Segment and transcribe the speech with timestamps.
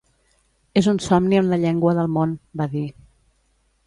[0.79, 2.85] "És un somni en la llengua del món", va dir.